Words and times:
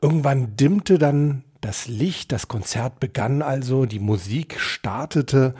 Irgendwann 0.00 0.54
dimmte 0.54 0.96
dann 0.96 1.42
das 1.60 1.88
Licht, 1.88 2.30
das 2.30 2.46
Konzert 2.46 3.00
begann 3.00 3.42
also, 3.42 3.84
die 3.84 3.98
Musik 3.98 4.60
startete 4.60 5.56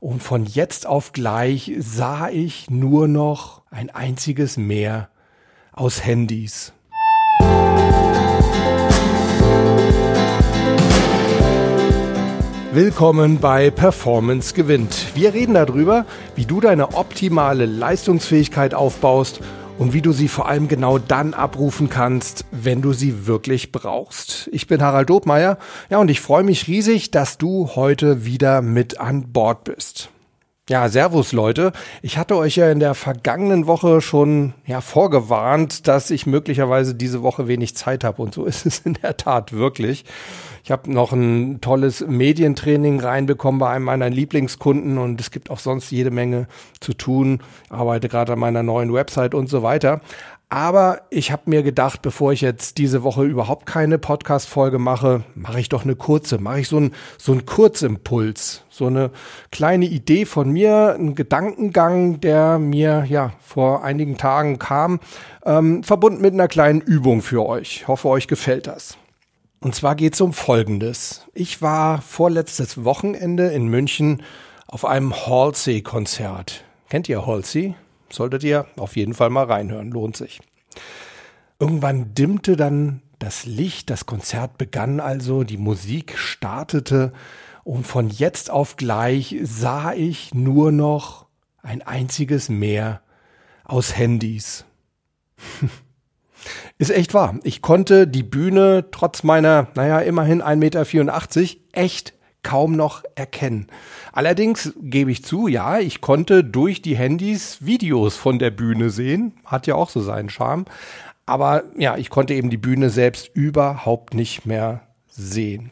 und 0.00 0.22
von 0.22 0.46
jetzt 0.46 0.86
auf 0.86 1.12
gleich 1.12 1.72
sah 1.78 2.30
ich 2.30 2.70
nur 2.70 3.06
noch 3.06 3.60
ein 3.70 3.90
einziges 3.90 4.56
Meer 4.56 5.10
aus 5.72 6.02
Handys. 6.06 6.72
Willkommen 12.72 13.40
bei 13.40 13.70
Performance 13.70 14.54
gewinnt. 14.54 15.14
Wir 15.14 15.34
reden 15.34 15.52
darüber, 15.52 16.06
wie 16.34 16.46
du 16.46 16.62
deine 16.62 16.94
optimale 16.94 17.66
Leistungsfähigkeit 17.66 18.72
aufbaust 18.72 19.40
und 19.82 19.92
wie 19.92 20.00
du 20.00 20.12
sie 20.12 20.28
vor 20.28 20.48
allem 20.48 20.68
genau 20.68 20.98
dann 20.98 21.34
abrufen 21.34 21.88
kannst, 21.88 22.44
wenn 22.52 22.82
du 22.82 22.92
sie 22.92 23.26
wirklich 23.26 23.72
brauchst. 23.72 24.48
Ich 24.52 24.68
bin 24.68 24.80
Harald 24.80 25.10
Dobmeier, 25.10 25.58
ja, 25.90 25.98
und 25.98 26.08
ich 26.08 26.20
freue 26.20 26.44
mich 26.44 26.68
riesig, 26.68 27.10
dass 27.10 27.36
du 27.36 27.70
heute 27.74 28.24
wieder 28.24 28.62
mit 28.62 29.00
an 29.00 29.32
Bord 29.32 29.64
bist. 29.64 30.08
Ja, 30.70 30.88
Servus 30.88 31.32
Leute. 31.32 31.72
Ich 32.00 32.16
hatte 32.16 32.36
euch 32.36 32.54
ja 32.54 32.70
in 32.70 32.78
der 32.78 32.94
vergangenen 32.94 33.66
Woche 33.66 34.00
schon 34.00 34.54
ja 34.66 34.80
vorgewarnt, 34.80 35.88
dass 35.88 36.12
ich 36.12 36.26
möglicherweise 36.26 36.94
diese 36.94 37.24
Woche 37.24 37.48
wenig 37.48 37.74
Zeit 37.74 38.04
habe 38.04 38.22
und 38.22 38.32
so 38.32 38.44
ist 38.46 38.64
es 38.64 38.78
in 38.78 38.94
der 38.94 39.16
Tat 39.16 39.52
wirklich. 39.52 40.04
Ich 40.64 40.70
habe 40.70 40.92
noch 40.92 41.12
ein 41.12 41.60
tolles 41.60 42.06
Medientraining 42.06 43.00
reinbekommen 43.00 43.58
bei 43.58 43.70
einem 43.70 43.84
meiner 43.84 44.08
Lieblingskunden 44.08 44.98
und 44.98 45.20
es 45.20 45.32
gibt 45.32 45.50
auch 45.50 45.58
sonst 45.58 45.90
jede 45.90 46.12
Menge 46.12 46.46
zu 46.78 46.94
tun. 46.94 47.40
Ich 47.64 47.72
arbeite 47.72 48.08
gerade 48.08 48.34
an 48.34 48.38
meiner 48.38 48.62
neuen 48.62 48.92
Website 48.92 49.34
und 49.34 49.48
so 49.48 49.62
weiter. 49.62 50.00
Aber 50.52 51.00
ich 51.08 51.32
habe 51.32 51.44
mir 51.46 51.62
gedacht, 51.62 52.02
bevor 52.02 52.34
ich 52.34 52.42
jetzt 52.42 52.76
diese 52.76 53.02
Woche 53.02 53.24
überhaupt 53.24 53.64
keine 53.64 53.98
Podcast-Folge 53.98 54.78
mache, 54.78 55.24
mache 55.34 55.58
ich 55.58 55.70
doch 55.70 55.84
eine 55.84 55.96
kurze, 55.96 56.36
mache 56.36 56.60
ich 56.60 56.68
so 56.68 56.76
einen 56.76 56.92
so 57.16 57.32
einen 57.32 57.46
Kurzimpuls, 57.46 58.62
so 58.68 58.86
eine 58.86 59.10
kleine 59.50 59.86
Idee 59.86 60.26
von 60.26 60.50
mir, 60.50 60.94
ein 60.94 61.14
Gedankengang, 61.14 62.20
der 62.20 62.58
mir 62.58 63.06
ja 63.08 63.32
vor 63.40 63.82
einigen 63.82 64.18
Tagen 64.18 64.58
kam, 64.58 65.00
ähm, 65.46 65.82
verbunden 65.84 66.20
mit 66.20 66.34
einer 66.34 66.48
kleinen 66.48 66.82
Übung 66.82 67.22
für 67.22 67.46
euch. 67.46 67.78
Ich 67.78 67.88
hoffe, 67.88 68.08
euch 68.08 68.28
gefällt 68.28 68.66
das. 68.66 68.98
Und 69.62 69.76
zwar 69.76 69.94
geht 69.94 70.14
es 70.14 70.20
um 70.20 70.32
Folgendes. 70.32 71.24
Ich 71.34 71.62
war 71.62 72.02
vorletztes 72.02 72.82
Wochenende 72.82 73.52
in 73.52 73.68
München 73.68 74.24
auf 74.66 74.84
einem 74.84 75.14
Halsey-Konzert. 75.14 76.64
Kennt 76.88 77.08
ihr 77.08 77.24
Halsey? 77.24 77.76
Solltet 78.10 78.42
ihr 78.42 78.66
auf 78.76 78.96
jeden 78.96 79.14
Fall 79.14 79.30
mal 79.30 79.44
reinhören, 79.44 79.92
lohnt 79.92 80.16
sich. 80.16 80.40
Irgendwann 81.60 82.12
dimmte 82.12 82.56
dann 82.56 83.02
das 83.20 83.46
Licht, 83.46 83.88
das 83.88 84.04
Konzert 84.04 84.58
begann 84.58 84.98
also, 84.98 85.44
die 85.44 85.58
Musik 85.58 86.18
startete 86.18 87.12
und 87.62 87.86
von 87.86 88.10
jetzt 88.10 88.50
auf 88.50 88.74
gleich 88.76 89.36
sah 89.44 89.92
ich 89.92 90.34
nur 90.34 90.72
noch 90.72 91.26
ein 91.62 91.82
einziges 91.82 92.48
Meer 92.48 93.00
aus 93.62 93.96
Handys. 93.96 94.64
Ist 96.82 96.90
echt 96.90 97.14
wahr. 97.14 97.38
Ich 97.44 97.62
konnte 97.62 98.08
die 98.08 98.24
Bühne 98.24 98.86
trotz 98.90 99.22
meiner, 99.22 99.68
naja, 99.76 100.00
immerhin 100.00 100.42
1,84 100.42 100.56
Meter 100.56 101.60
echt 101.70 102.12
kaum 102.42 102.74
noch 102.74 103.04
erkennen. 103.14 103.68
Allerdings 104.12 104.74
gebe 104.80 105.12
ich 105.12 105.24
zu, 105.24 105.46
ja, 105.46 105.78
ich 105.78 106.00
konnte 106.00 106.42
durch 106.42 106.82
die 106.82 106.96
Handys 106.96 107.64
Videos 107.64 108.16
von 108.16 108.40
der 108.40 108.50
Bühne 108.50 108.90
sehen. 108.90 109.34
Hat 109.44 109.68
ja 109.68 109.76
auch 109.76 109.90
so 109.90 110.00
seinen 110.00 110.28
Charme. 110.28 110.64
Aber 111.24 111.62
ja, 111.78 111.96
ich 111.96 112.10
konnte 112.10 112.34
eben 112.34 112.50
die 112.50 112.56
Bühne 112.56 112.90
selbst 112.90 113.30
überhaupt 113.32 114.14
nicht 114.14 114.44
mehr 114.44 114.80
sehen. 115.06 115.70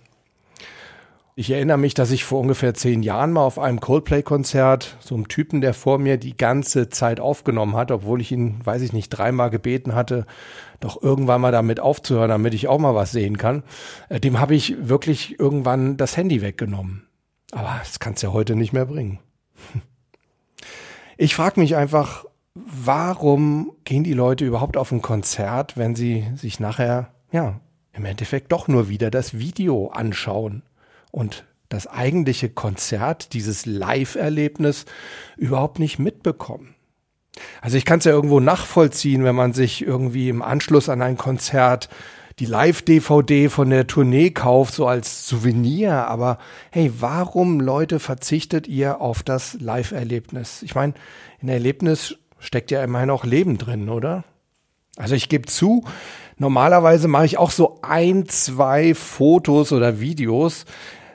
Ich 1.40 1.50
erinnere 1.50 1.78
mich, 1.78 1.94
dass 1.94 2.10
ich 2.10 2.24
vor 2.24 2.38
ungefähr 2.38 2.74
zehn 2.74 3.02
Jahren 3.02 3.32
mal 3.32 3.40
auf 3.40 3.58
einem 3.58 3.80
Coldplay-Konzert 3.80 4.98
so 5.00 5.14
einem 5.14 5.26
Typen, 5.28 5.62
der 5.62 5.72
vor 5.72 5.98
mir 5.98 6.18
die 6.18 6.36
ganze 6.36 6.90
Zeit 6.90 7.18
aufgenommen 7.18 7.76
hat, 7.76 7.90
obwohl 7.90 8.20
ich 8.20 8.30
ihn, 8.30 8.60
weiß 8.62 8.82
ich 8.82 8.92
nicht, 8.92 9.08
dreimal 9.08 9.48
gebeten 9.48 9.94
hatte, 9.94 10.26
doch 10.80 11.02
irgendwann 11.02 11.40
mal 11.40 11.50
damit 11.50 11.80
aufzuhören, 11.80 12.28
damit 12.28 12.52
ich 12.52 12.68
auch 12.68 12.78
mal 12.78 12.94
was 12.94 13.12
sehen 13.12 13.38
kann. 13.38 13.62
Äh, 14.10 14.20
dem 14.20 14.38
habe 14.38 14.54
ich 14.54 14.86
wirklich 14.86 15.40
irgendwann 15.40 15.96
das 15.96 16.14
Handy 16.14 16.42
weggenommen. 16.42 17.06
Aber 17.52 17.74
das 17.78 18.00
kannst 18.00 18.22
du 18.22 18.26
ja 18.26 18.32
heute 18.34 18.54
nicht 18.54 18.74
mehr 18.74 18.84
bringen. 18.84 19.18
Ich 21.16 21.34
frage 21.34 21.58
mich 21.58 21.74
einfach, 21.74 22.26
warum 22.54 23.72
gehen 23.84 24.04
die 24.04 24.12
Leute 24.12 24.44
überhaupt 24.44 24.76
auf 24.76 24.92
ein 24.92 25.00
Konzert, 25.00 25.78
wenn 25.78 25.94
sie 25.94 26.26
sich 26.34 26.60
nachher, 26.60 27.14
ja, 27.32 27.60
im 27.94 28.04
Endeffekt 28.04 28.52
doch 28.52 28.68
nur 28.68 28.90
wieder 28.90 29.10
das 29.10 29.38
Video 29.38 29.88
anschauen? 29.88 30.64
Und 31.10 31.44
das 31.68 31.86
eigentliche 31.86 32.50
Konzert, 32.50 33.32
dieses 33.32 33.64
Live-Erlebnis 33.64 34.86
überhaupt 35.36 35.78
nicht 35.78 35.98
mitbekommen. 35.98 36.74
Also 37.60 37.76
ich 37.76 37.84
kann 37.84 38.00
es 38.00 38.04
ja 38.04 38.12
irgendwo 38.12 38.40
nachvollziehen, 38.40 39.24
wenn 39.24 39.36
man 39.36 39.52
sich 39.52 39.82
irgendwie 39.82 40.28
im 40.28 40.42
Anschluss 40.42 40.88
an 40.88 41.00
ein 41.00 41.16
Konzert 41.16 41.88
die 42.40 42.46
Live-DVD 42.46 43.50
von 43.50 43.70
der 43.70 43.86
Tournee 43.86 44.30
kauft, 44.30 44.74
so 44.74 44.86
als 44.86 45.28
Souvenir. 45.28 46.08
Aber 46.08 46.38
hey, 46.70 46.90
warum, 46.98 47.60
Leute, 47.60 48.00
verzichtet 48.00 48.66
ihr 48.66 49.00
auf 49.00 49.22
das 49.22 49.58
Live-Erlebnis? 49.60 50.62
Ich 50.62 50.74
meine, 50.74 50.94
in 51.40 51.48
Erlebnis 51.48 52.16
steckt 52.38 52.70
ja 52.70 52.82
immerhin 52.82 53.10
auch 53.10 53.24
Leben 53.24 53.58
drin, 53.58 53.90
oder? 53.90 54.24
Also 54.96 55.14
ich 55.14 55.28
gebe 55.28 55.46
zu, 55.46 55.84
normalerweise 56.36 57.08
mache 57.08 57.26
ich 57.26 57.38
auch 57.38 57.50
so 57.50 57.78
ein, 57.82 58.26
zwei 58.26 58.94
Fotos 58.94 59.72
oder 59.72 60.00
Videos, 60.00 60.64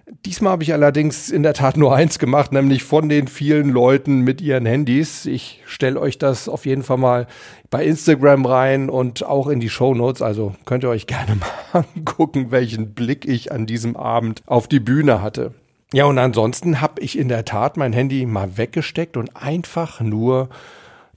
Diesmal 0.08 0.52
habe 0.52 0.64
ich 0.64 0.72
allerdings 0.72 1.32
in 1.32 1.42
der 1.42 1.54
Tat 1.54 1.78
nur 1.78 1.96
eins 1.96 2.20
gemacht, 2.20 2.52
nämlich 2.52 2.84
von 2.84 3.10
den 3.10 3.28
vielen 3.28 3.70
Leuten 3.70 4.22
mit 4.22 4.40
ihren 4.40 4.68
Handys. 4.68 5.26
Ich 5.26 5.64
stelle 5.66 6.00
euch 6.00 6.20
das 6.20 6.48
auf 6.48 6.68
jeden 6.68 6.84
Fall 6.84 6.98
mal 6.98 7.28
bei 7.72 7.84
Instagram 7.84 8.46
rein 8.46 8.90
und 8.92 9.24
auch 9.24 9.48
in 9.48 9.60
die 9.60 9.70
Show 9.70 9.96
Notes. 9.96 10.22
Also 10.22 10.54
könnt 10.66 10.84
ihr 10.84 10.90
euch 10.90 11.08
gerne 11.08 11.36
mal 11.74 11.86
angucken, 11.96 12.52
welchen 12.52 12.94
Blick 12.94 13.26
ich 13.26 13.52
an 13.52 13.66
diesem 13.66 13.96
Abend 13.96 14.44
auf 14.46 14.68
die 14.68 14.80
Bühne 14.80 15.24
hatte. 15.24 15.56
Ja, 15.92 16.06
und 16.06 16.20
ansonsten 16.20 16.82
habe 16.82 17.02
ich 17.02 17.18
in 17.18 17.28
der 17.28 17.46
Tat 17.46 17.78
mein 17.78 17.94
Handy 17.94 18.26
mal 18.28 18.58
weggesteckt 18.58 19.18
und 19.18 19.36
einfach 19.36 20.02
nur 20.02 20.50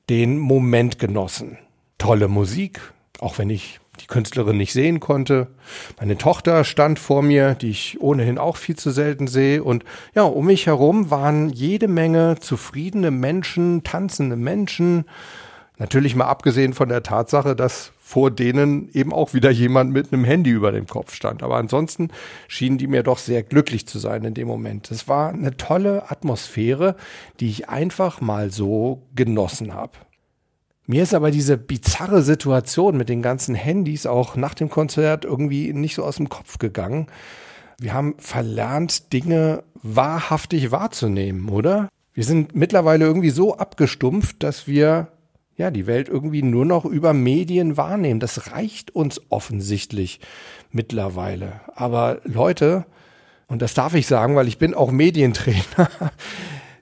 den 0.09 0.39
Moment 0.39 0.99
genossen. 0.99 1.59
Tolle 1.99 2.29
Musik, 2.29 2.81
auch 3.19 3.39
wenn 3.39 3.51
ich 3.51 3.81
die 4.01 4.07
Künstlerin 4.07 4.57
nicht 4.57 4.73
sehen 4.73 5.01
konnte. 5.01 5.49
Meine 5.99 6.17
Tochter 6.17 6.65
stand 6.65 6.99
vor 6.99 7.23
mir, 7.23 7.55
die 7.55 7.71
ich 7.71 8.01
ohnehin 8.01 8.39
auch 8.39 8.57
viel 8.57 8.77
zu 8.77 8.91
selten 8.91 9.27
sehe. 9.27 9.63
Und 9.63 9.85
ja, 10.15 10.23
um 10.23 10.47
mich 10.47 10.67
herum 10.67 11.11
waren 11.11 11.51
jede 11.51 11.89
Menge 11.89 12.37
zufriedene 12.41 13.11
Menschen, 13.11 13.85
tanzende 13.85 14.37
Menschen. 14.37 15.05
Natürlich 15.79 16.17
mal 16.17 16.27
abgesehen 16.27 16.73
von 16.73 16.89
der 16.89 17.03
Tatsache, 17.03 17.55
dass 17.55 17.93
vor 18.01 18.31
denen 18.31 18.89
eben 18.95 19.13
auch 19.13 19.35
wieder 19.35 19.51
jemand 19.51 19.93
mit 19.93 20.13
einem 20.13 20.25
Handy 20.25 20.51
über 20.51 20.73
dem 20.73 20.87
Kopf 20.87 21.15
stand. 21.15 21.43
Aber 21.43 21.57
ansonsten 21.57 22.09
schienen 22.49 22.79
die 22.79 22.87
mir 22.87 23.03
doch 23.03 23.19
sehr 23.19 23.43
glücklich 23.43 23.87
zu 23.87 23.99
sein 23.99 24.25
in 24.25 24.33
dem 24.33 24.49
Moment. 24.49 24.91
Es 24.91 25.09
war 25.09 25.29
eine 25.29 25.59
tolle 25.59 26.11
Atmosphäre, 26.11 26.97
die 27.39 27.51
ich 27.51 27.69
einfach 27.69 28.23
mal 28.23 28.51
so 28.51 29.03
genossen 29.15 29.75
habe. 29.75 29.93
Mir 30.91 31.03
ist 31.03 31.13
aber 31.13 31.31
diese 31.31 31.59
bizarre 31.59 32.23
Situation 32.23 32.97
mit 32.97 33.11
den 33.11 33.21
ganzen 33.21 33.55
Handys 33.55 34.07
auch 34.07 34.37
nach 34.37 34.55
dem 34.55 34.71
Konzert 34.71 35.27
irgendwie 35.27 35.75
nicht 35.75 35.95
so 35.95 36.03
aus 36.03 36.17
dem 36.17 36.31
Kopf 36.31 36.57
gegangen. 36.57 37.09
Wir 37.79 37.93
haben 37.93 38.15
verlernt, 38.17 39.13
Dinge 39.13 39.65
wahrhaftig 39.75 40.71
wahrzunehmen, 40.71 41.51
oder? 41.51 41.91
Wir 42.15 42.25
sind 42.25 42.57
mittlerweile 42.57 43.05
irgendwie 43.05 43.29
so 43.29 43.59
abgestumpft, 43.59 44.43
dass 44.43 44.67
wir 44.67 45.09
ja 45.57 45.71
die 45.71 45.87
Welt 45.87 46.09
irgendwie 46.09 46.43
nur 46.43 46.65
noch 46.65 46.87
über 46.87 47.13
Medien 47.13 47.77
wahrnehmen. 47.77 48.19
Das 48.19 48.53
reicht 48.53 48.95
uns 48.95 49.21
offensichtlich 49.29 50.21
mittlerweile. 50.71 51.61
Aber 51.75 52.23
Leute, 52.25 52.87
und 53.47 53.61
das 53.61 53.75
darf 53.75 53.93
ich 53.93 54.07
sagen, 54.07 54.37
weil 54.37 54.49
ich 54.49 54.57
bin 54.57 54.73
auch 54.73 54.91
Medientrainer, 54.91 55.91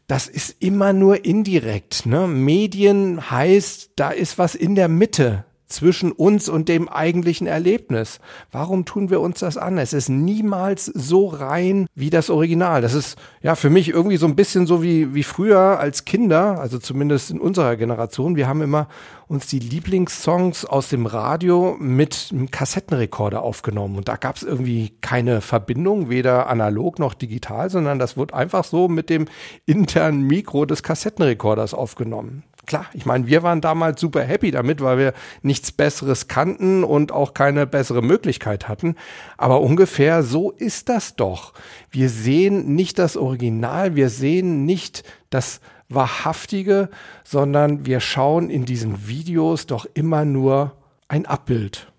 das 0.06 0.29
ist 0.29 0.56
immer 0.61 0.93
nur 0.93 1.25
indirekt. 1.25 2.06
Ne? 2.06 2.26
Medien 2.26 3.31
heißt, 3.31 3.93
da 3.97 4.11
ist 4.11 4.38
was 4.38 4.55
in 4.55 4.75
der 4.75 4.88
Mitte 4.88 5.44
zwischen 5.66 6.12
uns 6.12 6.48
und 6.48 6.68
dem 6.68 6.88
eigentlichen 6.88 7.46
Erlebnis. 7.46 8.20
Warum 8.52 8.84
tun 8.84 9.10
wir 9.10 9.20
uns 9.20 9.40
das 9.40 9.56
an? 9.56 9.78
Es 9.78 9.92
ist 9.92 10.08
niemals 10.08 10.86
so 10.86 11.26
rein 11.26 11.86
wie 11.94 12.10
das 12.10 12.30
Original. 12.30 12.82
Das 12.82 12.94
ist 12.94 13.16
ja 13.42 13.54
für 13.54 13.70
mich 13.70 13.88
irgendwie 13.88 14.16
so 14.16 14.26
ein 14.26 14.36
bisschen 14.36 14.66
so 14.66 14.82
wie, 14.82 15.14
wie 15.14 15.22
früher 15.22 15.78
als 15.78 16.04
Kinder, 16.04 16.60
also 16.60 16.78
zumindest 16.78 17.30
in 17.30 17.40
unserer 17.40 17.76
Generation. 17.76 18.36
Wir 18.36 18.48
haben 18.48 18.62
immer 18.62 18.88
uns 19.28 19.48
die 19.48 19.58
Lieblingssongs 19.58 20.64
aus 20.64 20.88
dem 20.88 21.06
Radio 21.06 21.76
mit 21.80 22.28
einem 22.30 22.50
Kassettenrekorder 22.50 23.42
aufgenommen. 23.42 23.96
Und 23.96 24.08
da 24.08 24.16
gab 24.16 24.36
es 24.36 24.44
irgendwie 24.44 24.92
keine 25.00 25.40
Verbindung, 25.40 26.08
weder 26.08 26.48
analog 26.48 26.98
noch 26.98 27.14
digital, 27.14 27.69
sondern 27.70 27.98
das 27.98 28.16
wurde 28.16 28.34
einfach 28.34 28.64
so 28.64 28.88
mit 28.88 29.10
dem 29.10 29.26
internen 29.64 30.22
Mikro 30.22 30.64
des 30.64 30.82
Kassettenrekorders 30.84 31.74
aufgenommen. 31.74 32.44
Klar, 32.66 32.86
ich 32.94 33.06
meine, 33.06 33.28
wir 33.28 33.44
waren 33.44 33.60
damals 33.60 34.00
super 34.00 34.22
happy 34.22 34.50
damit, 34.50 34.80
weil 34.80 34.98
wir 34.98 35.12
nichts 35.42 35.70
Besseres 35.70 36.26
kannten 36.26 36.82
und 36.82 37.12
auch 37.12 37.32
keine 37.32 37.64
bessere 37.64 38.02
Möglichkeit 38.02 38.66
hatten. 38.66 38.96
Aber 39.36 39.60
ungefähr 39.60 40.24
so 40.24 40.50
ist 40.50 40.88
das 40.88 41.14
doch. 41.14 41.54
Wir 41.90 42.08
sehen 42.10 42.74
nicht 42.74 42.98
das 42.98 43.16
Original, 43.16 43.94
wir 43.94 44.08
sehen 44.08 44.64
nicht 44.64 45.04
das 45.30 45.60
Wahrhaftige, 45.88 46.88
sondern 47.22 47.86
wir 47.86 48.00
schauen 48.00 48.50
in 48.50 48.64
diesen 48.64 49.06
Videos 49.06 49.66
doch 49.66 49.86
immer 49.94 50.24
nur 50.24 50.72
ein 51.06 51.24
Abbild. 51.24 51.92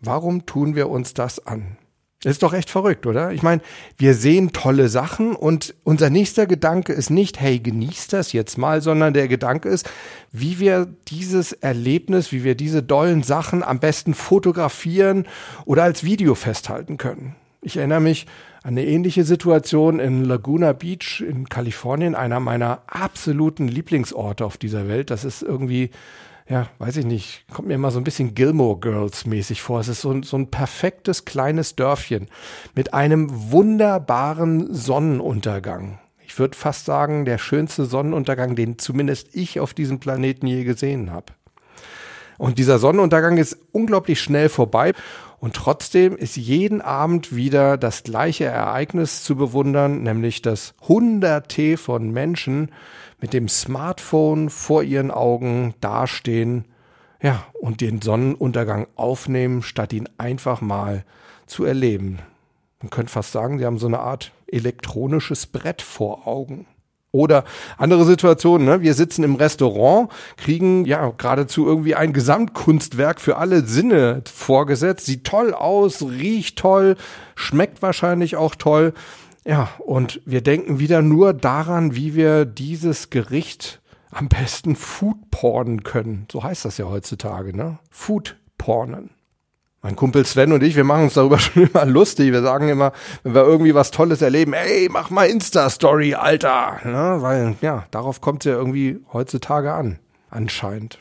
Warum 0.00 0.44
tun 0.44 0.74
wir 0.74 0.90
uns 0.90 1.14
das 1.14 1.46
an? 1.46 1.78
Ist 2.24 2.42
doch 2.42 2.52
echt 2.52 2.70
verrückt, 2.70 3.06
oder? 3.06 3.32
Ich 3.32 3.42
meine, 3.42 3.60
wir 3.96 4.14
sehen 4.14 4.52
tolle 4.52 4.88
Sachen 4.88 5.34
und 5.34 5.74
unser 5.84 6.10
nächster 6.10 6.46
Gedanke 6.46 6.92
ist 6.92 7.10
nicht, 7.10 7.40
hey, 7.40 7.58
genießt 7.58 8.12
das 8.12 8.32
jetzt 8.32 8.58
mal, 8.58 8.80
sondern 8.80 9.14
der 9.14 9.28
Gedanke 9.28 9.68
ist, 9.68 9.88
wie 10.32 10.58
wir 10.58 10.86
dieses 11.08 11.52
Erlebnis, 11.52 12.32
wie 12.32 12.44
wir 12.44 12.54
diese 12.54 12.82
dollen 12.82 13.22
Sachen 13.22 13.62
am 13.62 13.80
besten 13.80 14.14
fotografieren 14.14 15.26
oder 15.64 15.82
als 15.82 16.04
Video 16.04 16.34
festhalten 16.34 16.96
können. 16.96 17.36
Ich 17.60 17.76
erinnere 17.78 18.00
mich 18.00 18.26
an 18.62 18.72
eine 18.72 18.84
ähnliche 18.84 19.24
Situation 19.24 19.98
in 19.98 20.24
Laguna 20.24 20.72
Beach 20.72 21.22
in 21.26 21.48
Kalifornien, 21.48 22.14
einer 22.14 22.40
meiner 22.40 22.82
absoluten 22.86 23.68
Lieblingsorte 23.68 24.44
auf 24.44 24.56
dieser 24.56 24.88
Welt. 24.88 25.10
Das 25.10 25.24
ist 25.24 25.42
irgendwie 25.42 25.90
ja, 26.48 26.68
weiß 26.78 26.98
ich 26.98 27.06
nicht, 27.06 27.46
kommt 27.52 27.68
mir 27.68 27.74
immer 27.74 27.90
so 27.90 27.98
ein 27.98 28.04
bisschen 28.04 28.34
Gilmore 28.34 28.78
Girls 28.78 29.24
mäßig 29.24 29.62
vor. 29.62 29.80
Es 29.80 29.88
ist 29.88 30.02
so, 30.02 30.22
so 30.22 30.36
ein 30.36 30.50
perfektes 30.50 31.24
kleines 31.24 31.74
Dörfchen 31.74 32.28
mit 32.74 32.92
einem 32.92 33.50
wunderbaren 33.50 34.72
Sonnenuntergang. 34.74 35.98
Ich 36.26 36.38
würde 36.38 36.56
fast 36.56 36.84
sagen, 36.84 37.24
der 37.24 37.38
schönste 37.38 37.86
Sonnenuntergang, 37.86 38.56
den 38.56 38.78
zumindest 38.78 39.34
ich 39.34 39.60
auf 39.60 39.72
diesem 39.72 40.00
Planeten 40.00 40.46
je 40.46 40.64
gesehen 40.64 41.10
habe. 41.10 41.32
Und 42.38 42.58
dieser 42.58 42.78
Sonnenuntergang 42.78 43.36
ist 43.36 43.58
unglaublich 43.72 44.20
schnell 44.20 44.48
vorbei. 44.48 44.92
Und 45.38 45.54
trotzdem 45.54 46.16
ist 46.16 46.36
jeden 46.36 46.80
Abend 46.80 47.34
wieder 47.34 47.76
das 47.76 48.02
gleiche 48.02 48.44
Ereignis 48.44 49.22
zu 49.22 49.36
bewundern, 49.36 50.02
nämlich 50.02 50.42
dass 50.42 50.72
Hunderte 50.88 51.76
von 51.76 52.10
Menschen 52.10 52.70
mit 53.20 53.32
dem 53.32 53.48
Smartphone 53.48 54.50
vor 54.50 54.82
ihren 54.82 55.10
Augen 55.10 55.74
dastehen, 55.80 56.64
ja, 57.22 57.44
und 57.58 57.80
den 57.80 58.02
Sonnenuntergang 58.02 58.86
aufnehmen, 58.96 59.62
statt 59.62 59.92
ihn 59.92 60.08
einfach 60.18 60.60
mal 60.60 61.04
zu 61.46 61.64
erleben. 61.64 62.18
Man 62.80 62.90
könnte 62.90 63.12
fast 63.12 63.32
sagen, 63.32 63.58
sie 63.58 63.64
haben 63.64 63.78
so 63.78 63.86
eine 63.86 64.00
Art 64.00 64.32
elektronisches 64.46 65.46
Brett 65.46 65.80
vor 65.80 66.26
Augen. 66.26 66.66
Oder 67.14 67.44
andere 67.78 68.04
Situationen, 68.04 68.66
ne? 68.66 68.82
wir 68.82 68.92
sitzen 68.92 69.22
im 69.22 69.36
Restaurant, 69.36 70.10
kriegen 70.36 70.84
ja 70.84 71.12
geradezu 71.16 71.64
irgendwie 71.64 71.94
ein 71.94 72.12
Gesamtkunstwerk 72.12 73.20
für 73.20 73.36
alle 73.36 73.64
Sinne 73.64 74.22
vorgesetzt, 74.26 75.06
sieht 75.06 75.22
toll 75.22 75.54
aus, 75.54 76.02
riecht 76.02 76.58
toll, 76.58 76.96
schmeckt 77.36 77.82
wahrscheinlich 77.82 78.34
auch 78.34 78.56
toll. 78.56 78.94
Ja, 79.44 79.68
und 79.78 80.22
wir 80.24 80.40
denken 80.40 80.80
wieder 80.80 81.02
nur 81.02 81.34
daran, 81.34 81.94
wie 81.94 82.16
wir 82.16 82.46
dieses 82.46 83.10
Gericht 83.10 83.80
am 84.10 84.28
besten 84.28 84.74
foodpornen 84.74 85.84
können. 85.84 86.26
So 86.32 86.42
heißt 86.42 86.64
das 86.64 86.78
ja 86.78 86.86
heutzutage, 86.86 87.56
ne? 87.56 87.78
Foodpornen. 87.90 89.10
Mein 89.84 89.96
Kumpel 89.96 90.24
Sven 90.24 90.52
und 90.52 90.62
ich, 90.62 90.76
wir 90.76 90.84
machen 90.84 91.02
uns 91.04 91.12
darüber 91.12 91.38
schon 91.40 91.68
immer 91.68 91.84
lustig. 91.84 92.32
Wir 92.32 92.40
sagen 92.40 92.70
immer, 92.70 92.92
wenn 93.22 93.34
wir 93.34 93.42
irgendwie 93.42 93.74
was 93.74 93.90
Tolles 93.90 94.22
erleben, 94.22 94.54
ey, 94.54 94.88
mach 94.90 95.10
mal 95.10 95.26
Insta-Story, 95.26 96.14
Alter. 96.14 96.80
Ne? 96.84 97.18
Weil, 97.20 97.56
ja, 97.60 97.84
darauf 97.90 98.22
kommt 98.22 98.46
es 98.46 98.50
ja 98.50 98.56
irgendwie 98.56 98.98
heutzutage 99.12 99.74
an, 99.74 99.98
anscheinend. 100.30 101.00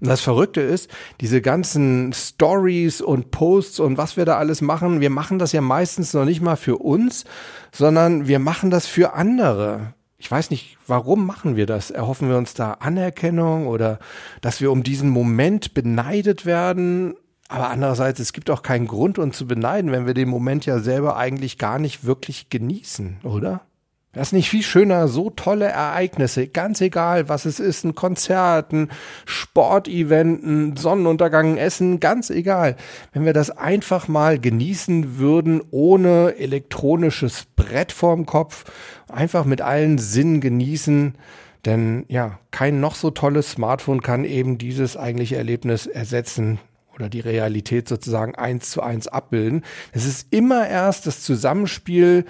Und 0.00 0.06
das 0.06 0.20
Verrückte 0.20 0.60
ist, 0.60 0.88
diese 1.20 1.42
ganzen 1.42 2.12
Stories 2.12 3.00
und 3.00 3.32
Posts 3.32 3.80
und 3.80 3.98
was 3.98 4.16
wir 4.16 4.24
da 4.24 4.36
alles 4.36 4.60
machen, 4.60 5.00
wir 5.00 5.10
machen 5.10 5.40
das 5.40 5.50
ja 5.50 5.60
meistens 5.60 6.14
noch 6.14 6.24
nicht 6.24 6.40
mal 6.40 6.56
für 6.56 6.76
uns, 6.76 7.24
sondern 7.72 8.28
wir 8.28 8.38
machen 8.38 8.70
das 8.70 8.86
für 8.86 9.14
andere. 9.14 9.94
Ich 10.16 10.30
weiß 10.30 10.50
nicht, 10.50 10.78
warum 10.86 11.26
machen 11.26 11.56
wir 11.56 11.66
das? 11.66 11.90
Erhoffen 11.90 12.28
wir 12.28 12.36
uns 12.36 12.54
da 12.54 12.74
Anerkennung 12.74 13.66
oder 13.66 13.98
dass 14.42 14.60
wir 14.60 14.70
um 14.70 14.84
diesen 14.84 15.10
Moment 15.10 15.74
beneidet 15.74 16.46
werden? 16.46 17.16
Aber 17.52 17.68
andererseits, 17.68 18.18
es 18.18 18.32
gibt 18.32 18.48
auch 18.48 18.62
keinen 18.62 18.86
Grund, 18.86 19.18
uns 19.18 19.36
zu 19.36 19.46
beneiden, 19.46 19.92
wenn 19.92 20.06
wir 20.06 20.14
den 20.14 20.30
Moment 20.30 20.64
ja 20.64 20.78
selber 20.78 21.18
eigentlich 21.18 21.58
gar 21.58 21.78
nicht 21.78 22.02
wirklich 22.02 22.48
genießen, 22.48 23.18
oder? 23.24 23.60
Das 24.12 24.28
ist 24.28 24.32
nicht 24.32 24.48
viel 24.48 24.62
schöner, 24.62 25.06
so 25.06 25.28
tolle 25.28 25.66
Ereignisse, 25.66 26.48
ganz 26.48 26.80
egal, 26.80 27.28
was 27.28 27.44
es 27.44 27.60
ist, 27.60 27.84
ein 27.84 27.94
Konzert, 27.94 28.72
ein 28.72 28.90
Sportevent, 29.26 30.42
ein 30.42 30.76
Sonnenuntergang, 30.78 31.58
Essen, 31.58 32.00
ganz 32.00 32.30
egal. 32.30 32.76
Wenn 33.12 33.26
wir 33.26 33.34
das 33.34 33.50
einfach 33.50 34.08
mal 34.08 34.38
genießen 34.38 35.18
würden, 35.18 35.60
ohne 35.70 36.36
elektronisches 36.38 37.48
Brett 37.54 37.92
vorm 37.92 38.24
Kopf, 38.24 38.64
einfach 39.08 39.44
mit 39.44 39.60
allen 39.60 39.98
Sinnen 39.98 40.40
genießen, 40.40 41.18
denn 41.66 42.06
ja, 42.08 42.38
kein 42.50 42.80
noch 42.80 42.94
so 42.94 43.10
tolles 43.10 43.50
Smartphone 43.50 44.00
kann 44.00 44.24
eben 44.24 44.56
dieses 44.56 44.96
eigentliche 44.96 45.36
Erlebnis 45.36 45.86
ersetzen, 45.86 46.58
oder 46.94 47.08
die 47.08 47.20
Realität 47.20 47.88
sozusagen 47.88 48.34
eins 48.34 48.70
zu 48.70 48.82
eins 48.82 49.08
abbilden. 49.08 49.64
Es 49.92 50.04
ist 50.04 50.28
immer 50.30 50.68
erst 50.68 51.06
das 51.06 51.22
Zusammenspiel 51.22 52.24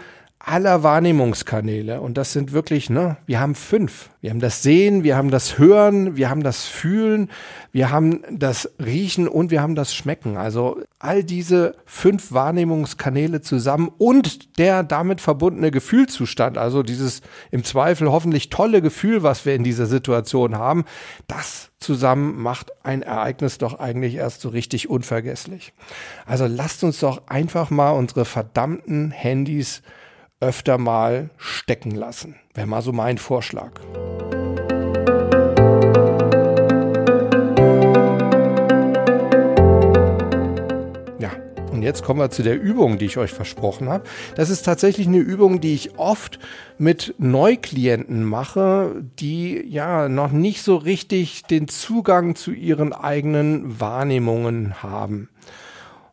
aller 0.45 0.83
Wahrnehmungskanäle. 0.83 2.01
Und 2.01 2.19
das 2.19 2.33
sind 2.33 2.53
wirklich, 2.53 2.91
ne, 2.91 3.17
wir 3.27 3.41
haben 3.41 3.55
fünf. 3.55 4.11
Wir 4.21 4.31
haben 4.31 4.41
das 4.41 4.63
Sehen, 4.63 5.05
wir 5.05 5.17
haben 5.17 5.31
das 5.31 5.59
Hören, 5.59 6.17
wir 6.17 6.31
haben 6.31 6.43
das 6.43 6.65
Fühlen, 6.65 7.31
wir 7.73 7.91
haben 7.91 8.23
das 8.31 8.71
Riechen 8.79 9.29
und 9.29 9.51
wir 9.51 9.63
haben 9.63 9.75
das 9.75 9.95
Schmecken. 9.95 10.37
Also 10.37 10.81
all 10.99 11.25
diese 11.25 11.77
fünf 11.87 12.33
Wahrnehmungskanäle 12.33 13.41
zusammen 13.41 13.91
und 13.99 14.59
der 14.59 14.83
damit 14.83 15.21
verbundene 15.21 15.71
Gefühlzustand, 15.71 16.59
also 16.59 16.83
dieses 16.83 17.23
im 17.51 17.65
Zweifel 17.65 18.11
hoffentlich 18.11 18.49
tolle 18.49 18.83
Gefühl, 18.83 19.23
was 19.23 19.45
wir 19.45 19.55
in 19.55 19.65
dieser 19.65 19.87
Situation 19.87 20.57
haben, 20.57 20.85
das 21.27 21.71
zusammen 21.81 22.41
macht 22.41 22.71
ein 22.85 23.03
Ereignis 23.03 23.59
doch 23.59 23.81
eigentlich 23.81 24.15
erst 24.15 24.41
so 24.41 24.49
richtig 24.49 24.89
unvergesslich. 24.89 25.73
Also 26.27 26.47
lasst 26.47 26.85
uns 26.85 27.01
doch 27.01 27.23
einfach 27.27 27.71
mal 27.71 27.91
unsere 27.91 28.25
verdammten 28.25 29.11
Handys 29.11 29.83
öfter 30.43 30.77
mal 30.77 31.31
stecken 31.39 31.93
lassen. 31.93 32.35
Wäre 32.53 32.67
mal 32.67 32.83
so 32.83 32.93
mein 32.93 33.17
Vorschlag. 33.17 33.71
Ja, 41.21 41.31
und 41.71 41.83
jetzt 41.83 42.03
kommen 42.03 42.19
wir 42.19 42.31
zu 42.31 42.43
der 42.43 42.61
Übung, 42.61 42.99
die 42.99 43.05
ich 43.05 43.19
euch 43.19 43.31
versprochen 43.31 43.89
habe. 43.89 44.03
Das 44.35 44.51
ist 44.51 44.63
tatsächlich 44.63 45.07
eine 45.07 45.19
Übung, 45.19 45.61
die 45.61 45.75
ich 45.75 45.97
oft 45.97 46.41
mit 46.77 47.15
Neuklienten 47.19 48.25
mache, 48.25 49.05
die 49.21 49.65
ja 49.65 50.09
noch 50.09 50.33
nicht 50.33 50.63
so 50.63 50.75
richtig 50.75 51.45
den 51.45 51.69
Zugang 51.69 52.35
zu 52.35 52.51
ihren 52.51 52.93
eigenen 52.93 53.81
Wahrnehmungen 53.81 54.83
haben. 54.83 55.29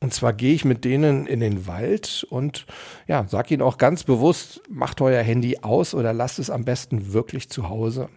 Und 0.01 0.13
zwar 0.13 0.31
gehe 0.31 0.53
ich 0.53 0.63
mit 0.63 0.85
denen 0.85 1.27
in 1.27 1.41
den 1.41 1.67
Wald 1.67 2.25
und 2.29 2.65
ja, 3.07 3.25
sag 3.27 3.51
ihnen 3.51 3.61
auch 3.61 3.77
ganz 3.77 4.05
bewusst, 4.05 4.61
macht 4.69 5.01
euer 5.01 5.21
Handy 5.21 5.59
aus 5.61 5.93
oder 5.93 6.13
lasst 6.13 6.39
es 6.39 6.49
am 6.49 6.63
besten 6.63 7.11
wirklich 7.11 7.49
zu 7.49 7.67
Hause. 7.67 8.09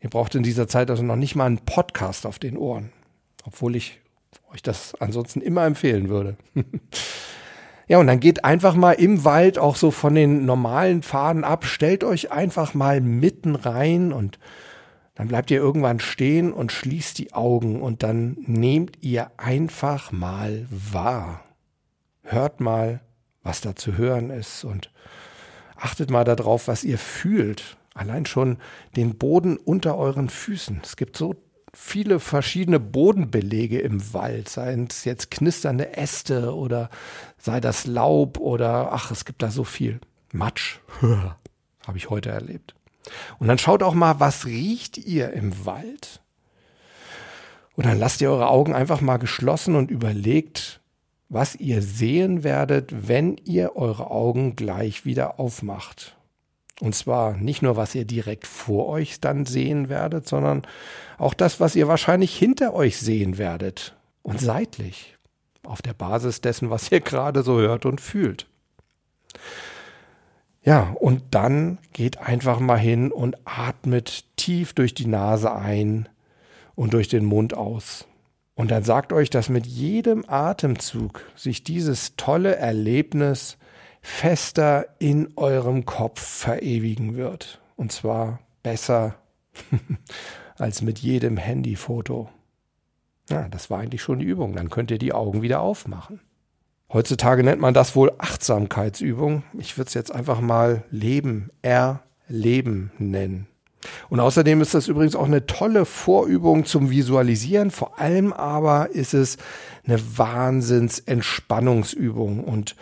Ihr 0.00 0.10
braucht 0.10 0.36
in 0.36 0.44
dieser 0.44 0.68
Zeit 0.68 0.90
also 0.90 1.02
noch 1.02 1.16
nicht 1.16 1.34
mal 1.34 1.46
einen 1.46 1.58
Podcast 1.58 2.24
auf 2.24 2.38
den 2.38 2.56
Ohren, 2.56 2.92
obwohl 3.44 3.74
ich 3.74 4.00
euch 4.52 4.62
das 4.62 4.94
ansonsten 5.00 5.40
immer 5.40 5.64
empfehlen 5.64 6.08
würde. 6.08 6.36
ja, 7.88 7.98
und 7.98 8.06
dann 8.06 8.20
geht 8.20 8.44
einfach 8.44 8.76
mal 8.76 8.92
im 8.92 9.24
Wald 9.24 9.58
auch 9.58 9.74
so 9.74 9.90
von 9.90 10.14
den 10.14 10.46
normalen 10.46 11.02
Pfaden 11.02 11.42
ab, 11.42 11.64
stellt 11.64 12.04
euch 12.04 12.30
einfach 12.30 12.74
mal 12.74 13.00
mitten 13.00 13.56
rein 13.56 14.12
und 14.12 14.38
dann 15.14 15.28
bleibt 15.28 15.50
ihr 15.50 15.58
irgendwann 15.58 16.00
stehen 16.00 16.52
und 16.52 16.72
schließt 16.72 17.18
die 17.18 17.32
Augen 17.32 17.80
und 17.80 18.02
dann 18.02 18.36
nehmt 18.46 18.98
ihr 19.00 19.30
einfach 19.36 20.10
mal 20.10 20.66
wahr. 20.70 21.44
Hört 22.22 22.60
mal, 22.60 23.00
was 23.42 23.60
da 23.60 23.76
zu 23.76 23.96
hören 23.96 24.30
ist 24.30 24.64
und 24.64 24.90
achtet 25.76 26.10
mal 26.10 26.24
darauf, 26.24 26.66
was 26.66 26.82
ihr 26.82 26.98
fühlt. 26.98 27.76
Allein 27.94 28.26
schon 28.26 28.58
den 28.96 29.16
Boden 29.16 29.56
unter 29.56 29.96
euren 29.96 30.28
Füßen. 30.28 30.80
Es 30.82 30.96
gibt 30.96 31.16
so 31.16 31.36
viele 31.72 32.18
verschiedene 32.18 32.80
Bodenbelege 32.80 33.78
im 33.78 34.12
Wald, 34.12 34.48
seien 34.48 34.88
es 34.90 35.04
jetzt 35.04 35.30
knisternde 35.30 35.96
Äste 35.96 36.54
oder 36.54 36.90
sei 37.38 37.60
das 37.60 37.86
Laub 37.86 38.38
oder 38.38 38.92
ach, 38.92 39.10
es 39.10 39.24
gibt 39.24 39.42
da 39.42 39.50
so 39.50 39.62
viel. 39.64 40.00
Matsch, 40.32 40.78
habe 41.00 41.98
ich 41.98 42.10
heute 42.10 42.30
erlebt. 42.30 42.74
Und 43.38 43.48
dann 43.48 43.58
schaut 43.58 43.82
auch 43.82 43.94
mal, 43.94 44.20
was 44.20 44.46
riecht 44.46 44.98
ihr 44.98 45.32
im 45.32 45.66
Wald? 45.66 46.20
Und 47.76 47.86
dann 47.86 47.98
lasst 47.98 48.20
ihr 48.20 48.30
eure 48.30 48.48
Augen 48.48 48.74
einfach 48.74 49.00
mal 49.00 49.16
geschlossen 49.16 49.74
und 49.74 49.90
überlegt, 49.90 50.80
was 51.28 51.56
ihr 51.56 51.82
sehen 51.82 52.44
werdet, 52.44 53.08
wenn 53.08 53.36
ihr 53.44 53.76
eure 53.76 54.10
Augen 54.10 54.56
gleich 54.56 55.04
wieder 55.04 55.40
aufmacht. 55.40 56.16
Und 56.80 56.94
zwar 56.94 57.36
nicht 57.36 57.62
nur, 57.62 57.76
was 57.76 57.94
ihr 57.94 58.04
direkt 58.04 58.46
vor 58.46 58.88
euch 58.88 59.20
dann 59.20 59.46
sehen 59.46 59.88
werdet, 59.88 60.28
sondern 60.28 60.62
auch 61.18 61.34
das, 61.34 61.60
was 61.60 61.76
ihr 61.76 61.88
wahrscheinlich 61.88 62.36
hinter 62.36 62.74
euch 62.74 62.98
sehen 62.98 63.38
werdet 63.38 63.96
und 64.22 64.40
seitlich, 64.40 65.16
auf 65.62 65.82
der 65.82 65.94
Basis 65.94 66.40
dessen, 66.40 66.70
was 66.70 66.90
ihr 66.90 67.00
gerade 67.00 67.42
so 67.42 67.58
hört 67.58 67.86
und 67.86 68.00
fühlt. 68.00 68.46
Ja, 70.64 70.96
und 70.98 71.22
dann 71.30 71.78
geht 71.92 72.18
einfach 72.18 72.58
mal 72.58 72.78
hin 72.78 73.12
und 73.12 73.36
atmet 73.44 74.24
tief 74.36 74.72
durch 74.72 74.94
die 74.94 75.06
Nase 75.06 75.54
ein 75.54 76.08
und 76.74 76.94
durch 76.94 77.08
den 77.08 77.26
Mund 77.26 77.54
aus. 77.54 78.06
Und 78.54 78.70
dann 78.70 78.82
sagt 78.82 79.12
euch, 79.12 79.28
dass 79.28 79.50
mit 79.50 79.66
jedem 79.66 80.24
Atemzug 80.26 81.26
sich 81.36 81.64
dieses 81.64 82.16
tolle 82.16 82.56
Erlebnis 82.56 83.58
fester 84.00 84.86
in 84.98 85.32
eurem 85.36 85.84
Kopf 85.84 86.20
verewigen 86.22 87.14
wird. 87.16 87.60
Und 87.76 87.92
zwar 87.92 88.40
besser 88.62 89.16
als 90.56 90.80
mit 90.80 90.98
jedem 90.98 91.36
Handyfoto. 91.36 92.30
Ja, 93.28 93.48
das 93.48 93.70
war 93.70 93.80
eigentlich 93.80 94.02
schon 94.02 94.20
die 94.20 94.26
Übung. 94.26 94.54
Dann 94.54 94.70
könnt 94.70 94.90
ihr 94.90 94.98
die 94.98 95.12
Augen 95.12 95.42
wieder 95.42 95.60
aufmachen. 95.60 96.20
Heutzutage 96.92 97.42
nennt 97.42 97.60
man 97.60 97.74
das 97.74 97.96
wohl 97.96 98.12
Achtsamkeitsübung. 98.18 99.42
Ich 99.58 99.76
würde 99.76 99.88
es 99.88 99.94
jetzt 99.94 100.14
einfach 100.14 100.40
mal 100.40 100.84
Leben, 100.90 101.50
Erleben 101.62 102.92
nennen. 102.98 103.48
Und 104.08 104.20
außerdem 104.20 104.60
ist 104.60 104.74
das 104.74 104.86
übrigens 104.88 105.16
auch 105.16 105.26
eine 105.26 105.46
tolle 105.46 105.84
Vorübung 105.84 106.64
zum 106.64 106.90
Visualisieren. 106.90 107.70
Vor 107.70 107.98
allem 107.98 108.32
aber 108.32 108.90
ist 108.90 109.14
es 109.14 109.36
eine 109.86 110.00
Wahnsinns-Entspannungsübung 110.16 112.44
und 112.44 112.76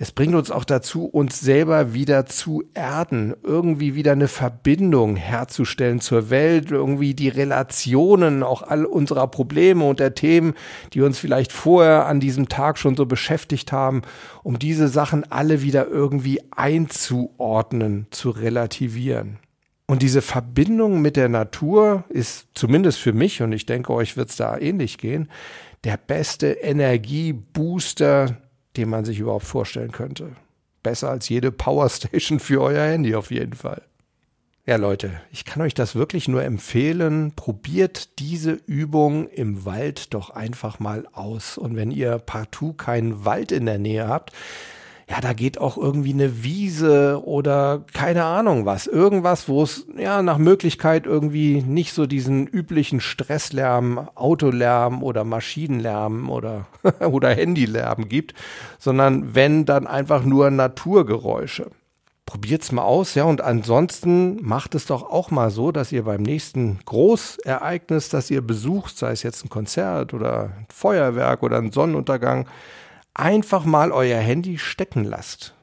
es 0.00 0.12
bringt 0.12 0.36
uns 0.36 0.52
auch 0.52 0.64
dazu, 0.64 1.06
uns 1.06 1.40
selber 1.40 1.92
wieder 1.92 2.24
zu 2.24 2.62
erden, 2.72 3.34
irgendwie 3.42 3.96
wieder 3.96 4.12
eine 4.12 4.28
Verbindung 4.28 5.16
herzustellen 5.16 6.00
zur 6.00 6.30
Welt, 6.30 6.70
irgendwie 6.70 7.14
die 7.14 7.28
Relationen, 7.28 8.44
auch 8.44 8.62
all 8.62 8.84
unserer 8.84 9.26
Probleme 9.26 9.84
und 9.84 9.98
der 9.98 10.14
Themen, 10.14 10.54
die 10.92 11.00
uns 11.00 11.18
vielleicht 11.18 11.50
vorher 11.50 12.06
an 12.06 12.20
diesem 12.20 12.48
Tag 12.48 12.78
schon 12.78 12.94
so 12.94 13.06
beschäftigt 13.06 13.72
haben, 13.72 14.02
um 14.44 14.60
diese 14.60 14.86
Sachen 14.86 15.30
alle 15.32 15.62
wieder 15.62 15.88
irgendwie 15.88 16.42
einzuordnen, 16.52 18.06
zu 18.10 18.30
relativieren. 18.30 19.38
Und 19.88 20.02
diese 20.02 20.22
Verbindung 20.22 21.02
mit 21.02 21.16
der 21.16 21.28
Natur 21.28 22.04
ist 22.08 22.46
zumindest 22.54 23.00
für 23.00 23.12
mich, 23.12 23.42
und 23.42 23.50
ich 23.50 23.66
denke, 23.66 23.92
euch 23.92 24.16
wird 24.16 24.28
es 24.28 24.36
da 24.36 24.56
ähnlich 24.56 24.98
gehen, 24.98 25.28
der 25.82 25.96
beste 25.96 26.52
Energiebooster, 26.52 28.36
den 28.78 28.88
man 28.88 29.04
sich 29.04 29.18
überhaupt 29.18 29.44
vorstellen 29.44 29.92
könnte. 29.92 30.30
Besser 30.82 31.10
als 31.10 31.28
jede 31.28 31.52
Powerstation 31.52 32.40
für 32.40 32.62
euer 32.62 32.84
Handy 32.84 33.14
auf 33.14 33.30
jeden 33.30 33.54
Fall. 33.54 33.82
Ja, 34.64 34.76
Leute, 34.76 35.20
ich 35.32 35.44
kann 35.44 35.62
euch 35.62 35.72
das 35.72 35.94
wirklich 35.94 36.28
nur 36.28 36.44
empfehlen. 36.44 37.32
Probiert 37.34 38.18
diese 38.18 38.52
Übung 38.52 39.26
im 39.28 39.64
Wald 39.64 40.12
doch 40.12 40.30
einfach 40.30 40.78
mal 40.78 41.08
aus. 41.12 41.56
Und 41.56 41.74
wenn 41.74 41.90
ihr 41.90 42.18
partout 42.18 42.74
keinen 42.74 43.24
Wald 43.24 43.50
in 43.50 43.64
der 43.64 43.78
Nähe 43.78 44.06
habt, 44.06 44.32
ja, 45.10 45.22
da 45.22 45.32
geht 45.32 45.58
auch 45.58 45.78
irgendwie 45.78 46.12
eine 46.12 46.42
Wiese 46.42 47.22
oder 47.24 47.84
keine 47.94 48.24
Ahnung 48.24 48.66
was. 48.66 48.86
Irgendwas, 48.86 49.48
wo 49.48 49.62
es 49.62 49.86
ja 49.96 50.22
nach 50.22 50.36
Möglichkeit 50.36 51.06
irgendwie 51.06 51.62
nicht 51.62 51.94
so 51.94 52.06
diesen 52.06 52.46
üblichen 52.46 53.00
Stresslärm, 53.00 54.10
Autolärm 54.14 55.02
oder 55.02 55.24
Maschinenlärm 55.24 56.28
oder, 56.28 56.66
oder 57.00 57.34
Handylärm 57.34 58.08
gibt, 58.08 58.34
sondern 58.78 59.34
wenn 59.34 59.64
dann 59.64 59.86
einfach 59.86 60.24
nur 60.24 60.50
Naturgeräusche. 60.50 61.70
Probiert's 62.26 62.72
mal 62.72 62.82
aus, 62.82 63.14
ja, 63.14 63.24
und 63.24 63.40
ansonsten 63.40 64.36
macht 64.42 64.74
es 64.74 64.84
doch 64.84 65.08
auch 65.08 65.30
mal 65.30 65.48
so, 65.48 65.72
dass 65.72 65.90
ihr 65.92 66.04
beim 66.04 66.20
nächsten 66.20 66.80
Großereignis, 66.84 68.10
das 68.10 68.30
ihr 68.30 68.42
besucht, 68.42 68.98
sei 68.98 69.12
es 69.12 69.22
jetzt 69.22 69.46
ein 69.46 69.48
Konzert 69.48 70.12
oder 70.12 70.50
ein 70.58 70.66
Feuerwerk 70.68 71.42
oder 71.42 71.56
ein 71.56 71.72
Sonnenuntergang, 71.72 72.46
einfach 73.18 73.64
mal 73.64 73.92
euer 73.92 74.18
Handy 74.18 74.58
stecken 74.58 75.04
lasst. 75.04 75.54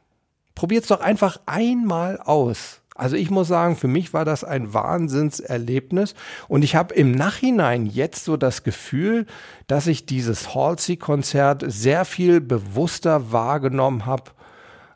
Probiert's 0.54 0.88
doch 0.88 1.02
einfach 1.02 1.40
einmal 1.46 2.20
aus. 2.20 2.82
Also 2.98 3.18
ich 3.18 3.30
muss 3.30 3.50
sagen, 3.50 3.76
für 3.76 3.90
mich 3.90 4.14
war 4.14 4.24
das 4.24 4.46
ein 4.46 4.74
Wahnsinnserlebnis 4.74 6.16
und 6.48 6.64
ich 6.64 6.78
habe 6.78 6.96
im 6.96 7.12
Nachhinein 7.12 7.86
jetzt 7.86 8.24
so 8.24 8.38
das 8.38 8.64
Gefühl, 8.64 9.26
dass 9.68 9.88
ich 9.88 10.06
dieses 10.06 10.56
Halsey-Konzert 10.56 11.66
sehr 11.68 12.06
viel 12.06 12.40
bewusster 12.40 13.34
wahrgenommen 13.34 14.06
habe, 14.06 14.32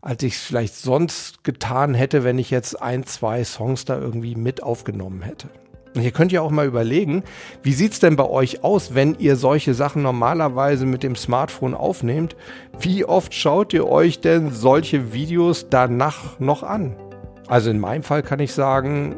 als 0.02 0.24
ich 0.24 0.36
es 0.36 0.44
vielleicht 0.44 0.76
sonst 0.76 1.44
getan 1.44 1.94
hätte, 1.94 2.24
wenn 2.24 2.40
ich 2.40 2.52
jetzt 2.52 2.82
ein, 2.82 3.06
zwei 3.06 3.44
Songs 3.44 3.84
da 3.84 4.00
irgendwie 4.00 4.36
mit 4.36 4.64
aufgenommen 4.64 5.22
hätte. 5.22 5.50
Und 5.96 6.04
ihr 6.04 6.12
könnt 6.12 6.32
ja 6.32 6.42
auch 6.42 6.52
mal 6.52 6.68
überlegen, 6.68 7.24
wie 7.64 7.74
sieht's 7.74 8.00
denn 8.00 8.16
bei 8.16 8.28
euch 8.28 8.64
aus, 8.64 8.94
wenn 8.94 9.16
ihr 9.18 9.36
solche 9.36 9.74
Sachen 9.74 10.04
normalerweise 10.04 10.86
mit 10.86 11.02
dem 11.02 11.16
Smartphone 11.16 11.74
aufnehmt? 11.74 12.36
Wie 12.80 13.06
oft 13.06 13.34
schaut 13.34 13.74
ihr 13.74 13.88
euch 13.88 14.22
denn 14.22 14.52
solche 14.52 15.14
Videos 15.14 15.68
danach 15.70 16.40
noch 16.40 16.62
an? 16.64 16.96
Also 17.48 17.72
in 17.72 17.80
meinem 17.80 18.04
Fall 18.04 18.22
kann 18.22 18.40
ich 18.40 18.54
sagen, 18.54 19.16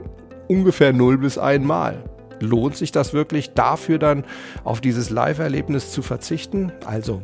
ungefähr 0.47 0.93
null 0.93 1.17
bis 1.17 1.37
einmal. 1.37 2.03
Lohnt 2.39 2.75
sich 2.75 2.91
das 2.91 3.13
wirklich 3.13 3.53
dafür 3.53 3.99
dann 3.99 4.23
auf 4.63 4.81
dieses 4.81 5.09
Live-Erlebnis 5.09 5.91
zu 5.91 6.01
verzichten? 6.01 6.71
Also, 6.85 7.21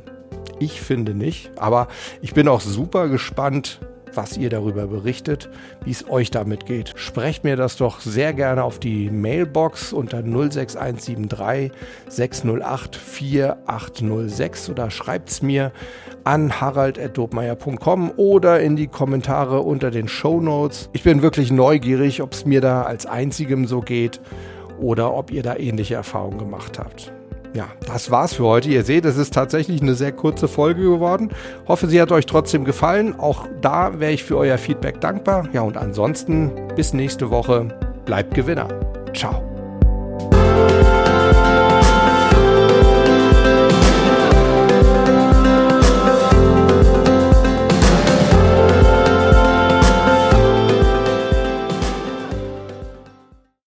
ich 0.60 0.82
finde 0.82 1.13
nicht, 1.13 1.51
aber 1.58 1.88
ich 2.22 2.34
bin 2.34 2.48
auch 2.48 2.62
super 2.62 3.08
gespannt, 3.08 3.80
was 4.17 4.36
ihr 4.36 4.50
darüber 4.50 4.88
berichtet, 4.88 5.50
wie 5.86 5.91
es 5.91 6.09
euch 6.09 6.31
damit 6.31 6.65
geht. 6.65 6.93
Sprecht 6.95 7.43
mir 7.43 7.55
das 7.55 7.77
doch 7.77 8.01
sehr 8.01 8.33
gerne 8.33 8.63
auf 8.63 8.79
die 8.79 9.09
Mailbox 9.09 9.93
unter 9.93 10.24
06173 10.24 11.71
608 12.09 12.95
4806 12.95 14.69
oder 14.69 14.91
schreibt 14.91 15.29
es 15.29 15.41
mir 15.41 15.71
an 16.24 16.59
harald.dobmeier.com 16.59 18.12
oder 18.17 18.59
in 18.59 18.75
die 18.75 18.88
Kommentare 18.88 19.62
unter 19.62 19.91
den 19.91 20.07
Show 20.07 20.41
Notes. 20.41 20.89
Ich 20.93 21.03
bin 21.03 21.21
wirklich 21.21 21.51
neugierig, 21.51 22.21
ob 22.21 22.33
es 22.33 22.45
mir 22.45 22.59
da 22.59 22.81
als 22.81 23.05
einzigem 23.05 23.65
so 23.67 23.79
geht 23.79 24.19
oder 24.79 25.13
ob 25.13 25.31
ihr 25.31 25.43
da 25.43 25.55
ähnliche 25.55 25.95
Erfahrungen 25.95 26.38
gemacht 26.38 26.79
habt. 26.79 27.13
Ja, 27.54 27.68
das 27.86 28.12
war's 28.12 28.34
für 28.34 28.44
heute. 28.44 28.70
Ihr 28.70 28.84
seht, 28.84 29.06
es 29.06 29.18
ist 29.18 29.34
tatsächlich 29.34 29.82
eine 29.82 29.96
sehr 29.96 30.12
kurze 30.12 30.48
Folge 30.48 30.82
geworden. 30.82 31.32
Hoffe, 31.68 31.88
sie 31.88 32.01
hat 32.01 32.12
euch 32.12 32.25
trotzdem 32.25 32.66
gefallen. 32.66 33.16
Auch 33.20 33.48
da 33.62 34.00
wäre 34.00 34.12
ich 34.12 34.24
für 34.24 34.38
euer 34.38 34.58
Feedback 34.58 35.01
dankbar. 35.01 35.48
Ja, 35.54 35.62
und 35.62 35.77
ansonsten 35.77 36.51
bis 36.75 36.94
nächste 36.94 37.30
Woche. 37.30 37.68
Bleibt 38.06 38.34
Gewinner. 38.34 38.68
Ciao. 39.13 39.47